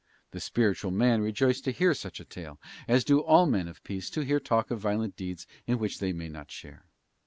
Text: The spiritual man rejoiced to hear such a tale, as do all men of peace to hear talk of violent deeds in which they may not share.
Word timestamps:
The 0.31 0.39
spiritual 0.39 0.89
man 0.89 1.21
rejoiced 1.21 1.63
to 1.65 1.71
hear 1.71 1.93
such 1.93 2.19
a 2.19 2.25
tale, 2.25 2.59
as 2.87 3.03
do 3.03 3.19
all 3.19 3.45
men 3.45 3.67
of 3.67 3.83
peace 3.83 4.09
to 4.09 4.25
hear 4.25 4.39
talk 4.39 4.71
of 4.71 4.79
violent 4.79 5.15
deeds 5.15 5.45
in 5.67 5.77
which 5.77 5.99
they 5.99 6.11
may 6.11 6.27
not 6.27 6.49
share. 6.49 6.85